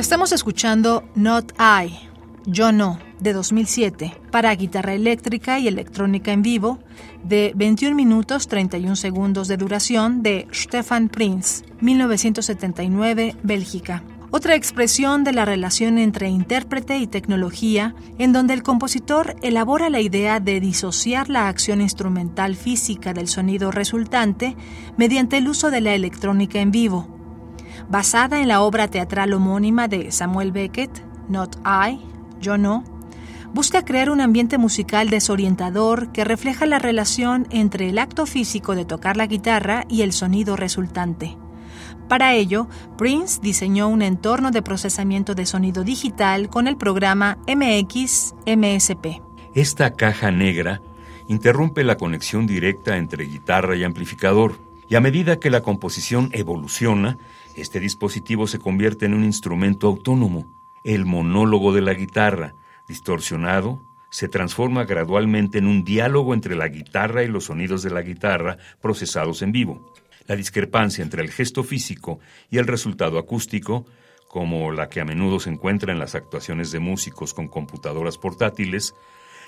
Estamos 0.00 0.32
escuchando 0.32 1.04
Not 1.14 1.52
I, 1.60 1.92
Yo 2.46 2.72
No, 2.72 2.98
de 3.18 3.34
2007, 3.34 4.16
para 4.30 4.54
guitarra 4.54 4.94
eléctrica 4.94 5.58
y 5.58 5.68
electrónica 5.68 6.32
en 6.32 6.40
vivo, 6.40 6.78
de 7.22 7.52
21 7.54 7.94
minutos 7.94 8.48
31 8.48 8.96
segundos 8.96 9.46
de 9.46 9.58
duración, 9.58 10.22
de 10.22 10.48
Stefan 10.54 11.10
Prinz, 11.10 11.64
1979, 11.82 13.36
Bélgica. 13.42 14.02
Otra 14.30 14.54
expresión 14.54 15.22
de 15.22 15.34
la 15.34 15.44
relación 15.44 15.98
entre 15.98 16.30
intérprete 16.30 16.96
y 16.96 17.06
tecnología, 17.06 17.94
en 18.16 18.32
donde 18.32 18.54
el 18.54 18.62
compositor 18.62 19.36
elabora 19.42 19.90
la 19.90 20.00
idea 20.00 20.40
de 20.40 20.60
disociar 20.60 21.28
la 21.28 21.48
acción 21.48 21.82
instrumental 21.82 22.56
física 22.56 23.12
del 23.12 23.28
sonido 23.28 23.70
resultante 23.70 24.56
mediante 24.96 25.36
el 25.36 25.46
uso 25.46 25.70
de 25.70 25.82
la 25.82 25.94
electrónica 25.94 26.58
en 26.58 26.70
vivo 26.70 27.19
basada 27.90 28.40
en 28.40 28.48
la 28.48 28.62
obra 28.62 28.88
teatral 28.88 29.32
homónima 29.32 29.88
de 29.88 30.12
Samuel 30.12 30.52
Beckett, 30.52 31.04
Not 31.28 31.56
I, 31.66 32.00
Yo 32.40 32.56
No, 32.56 32.84
busca 33.52 33.84
crear 33.84 34.10
un 34.10 34.20
ambiente 34.20 34.58
musical 34.58 35.10
desorientador 35.10 36.12
que 36.12 36.24
refleja 36.24 36.66
la 36.66 36.78
relación 36.78 37.48
entre 37.50 37.88
el 37.90 37.98
acto 37.98 38.26
físico 38.26 38.76
de 38.76 38.84
tocar 38.84 39.16
la 39.16 39.26
guitarra 39.26 39.84
y 39.88 40.02
el 40.02 40.12
sonido 40.12 40.56
resultante. 40.56 41.36
Para 42.08 42.34
ello, 42.34 42.68
Prince 42.96 43.40
diseñó 43.42 43.88
un 43.88 44.02
entorno 44.02 44.50
de 44.52 44.62
procesamiento 44.62 45.34
de 45.34 45.46
sonido 45.46 45.84
digital 45.84 46.48
con 46.48 46.68
el 46.68 46.76
programa 46.76 47.38
MX-MSP. 47.46 49.20
Esta 49.54 49.94
caja 49.94 50.30
negra 50.30 50.80
interrumpe 51.28 51.84
la 51.84 51.96
conexión 51.96 52.46
directa 52.46 52.96
entre 52.96 53.24
guitarra 53.24 53.76
y 53.76 53.84
amplificador, 53.84 54.58
y 54.90 54.96
a 54.96 55.00
medida 55.00 55.38
que 55.38 55.50
la 55.50 55.60
composición 55.60 56.30
evoluciona, 56.32 57.16
este 57.54 57.78
dispositivo 57.78 58.48
se 58.48 58.58
convierte 58.58 59.06
en 59.06 59.14
un 59.14 59.22
instrumento 59.22 59.86
autónomo. 59.86 60.52
El 60.82 61.06
monólogo 61.06 61.72
de 61.72 61.80
la 61.80 61.94
guitarra, 61.94 62.56
distorsionado, 62.88 63.80
se 64.10 64.28
transforma 64.28 64.86
gradualmente 64.86 65.58
en 65.58 65.68
un 65.68 65.84
diálogo 65.84 66.34
entre 66.34 66.56
la 66.56 66.66
guitarra 66.66 67.22
y 67.22 67.28
los 67.28 67.44
sonidos 67.44 67.84
de 67.84 67.90
la 67.90 68.02
guitarra 68.02 68.58
procesados 68.82 69.42
en 69.42 69.52
vivo. 69.52 69.92
La 70.26 70.34
discrepancia 70.34 71.04
entre 71.04 71.22
el 71.22 71.30
gesto 71.30 71.62
físico 71.62 72.18
y 72.50 72.58
el 72.58 72.66
resultado 72.66 73.20
acústico, 73.20 73.86
como 74.26 74.72
la 74.72 74.88
que 74.88 75.00
a 75.00 75.04
menudo 75.04 75.38
se 75.38 75.50
encuentra 75.50 75.92
en 75.92 76.00
las 76.00 76.16
actuaciones 76.16 76.72
de 76.72 76.80
músicos 76.80 77.32
con 77.32 77.46
computadoras 77.46 78.18
portátiles, 78.18 78.96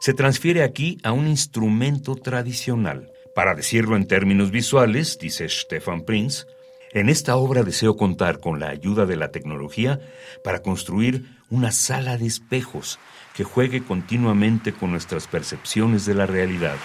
se 0.00 0.14
transfiere 0.14 0.64
aquí 0.64 0.98
a 1.04 1.12
un 1.12 1.28
instrumento 1.28 2.16
tradicional. 2.16 3.12
Para 3.34 3.54
decirlo 3.54 3.96
en 3.96 4.06
términos 4.06 4.50
visuales, 4.50 5.18
dice 5.18 5.48
Stefan 5.48 6.02
Prince, 6.02 6.46
en 6.92 7.08
esta 7.08 7.36
obra 7.36 7.62
deseo 7.62 7.96
contar 7.96 8.40
con 8.40 8.60
la 8.60 8.68
ayuda 8.68 9.06
de 9.06 9.16
la 9.16 9.30
tecnología 9.30 10.00
para 10.42 10.62
construir 10.62 11.24
una 11.50 11.70
sala 11.70 12.16
de 12.16 12.26
espejos 12.26 12.98
que 13.34 13.44
juegue 13.44 13.84
continuamente 13.84 14.72
con 14.72 14.90
nuestras 14.90 15.26
percepciones 15.26 16.06
de 16.06 16.14
la 16.14 16.26
realidad. 16.26 16.76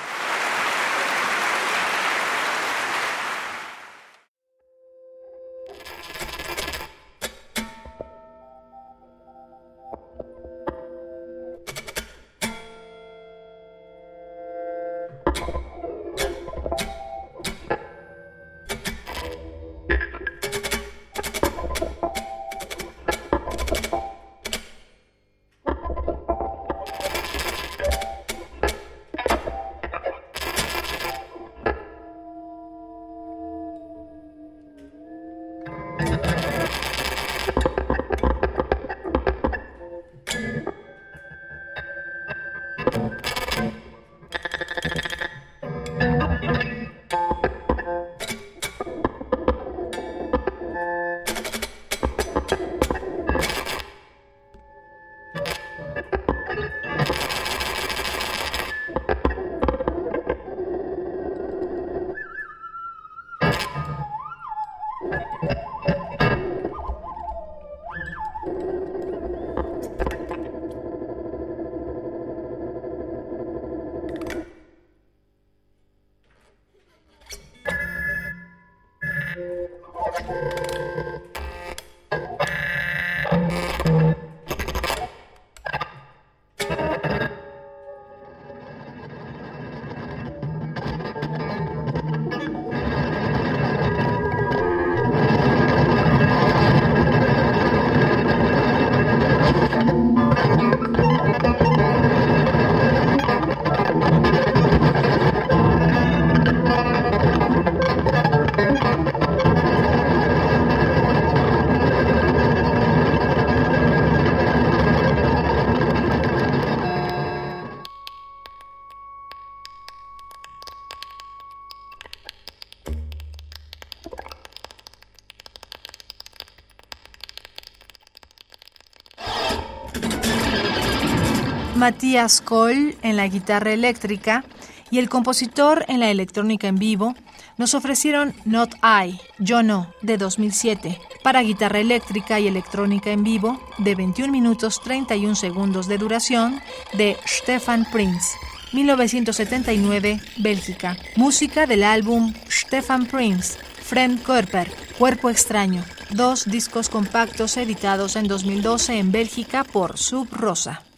Matías 131.83 132.39
Kohl 132.39 132.95
en 133.01 133.17
la 133.17 133.27
guitarra 133.27 133.73
eléctrica 133.73 134.45
y 134.89 134.99
el 134.99 135.09
compositor 135.09 135.83
en 135.89 135.99
la 135.99 136.09
electrónica 136.09 136.69
en 136.69 136.77
vivo, 136.77 137.13
nos 137.57 137.73
ofrecieron 137.73 138.33
Not 138.45 138.75
I, 138.75 139.19
Yo 139.37 139.63
No, 139.63 139.93
de 140.01 140.17
2007, 140.17 140.97
para 141.23 141.41
guitarra 141.41 141.79
eléctrica 141.79 142.39
y 142.39 142.47
electrónica 142.47 143.11
en 143.11 143.25
vivo, 143.25 143.61
de 143.79 143.95
21 143.95 144.31
minutos 144.31 144.79
31 144.81 145.35
segundos 145.35 145.89
de 145.89 145.97
duración, 145.97 146.61
de 146.93 147.17
Stefan 147.27 147.85
Prinz, 147.91 148.31
1979, 148.71 150.21
Bélgica. 150.37 150.95
Música 151.17 151.67
del 151.67 151.83
álbum 151.83 152.33
Stefan 152.49 153.07
Prinz, 153.07 153.57
Friend 153.83 154.23
Körper, 154.23 154.71
Cuerpo 154.97 155.29
Extraño, 155.29 155.83
dos 156.11 156.45
discos 156.45 156.87
compactos 156.87 157.57
editados 157.57 158.15
en 158.15 158.29
2012 158.29 158.99
en 158.99 159.11
Bélgica 159.11 159.65
por 159.65 159.97
Sub 159.97 160.29
Rosa. 160.31 160.81